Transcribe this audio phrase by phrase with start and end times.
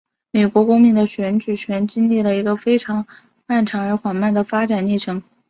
[0.31, 3.05] 美国公民的选举权经历了一个非常
[3.45, 5.21] 漫长而且缓慢的发展历程。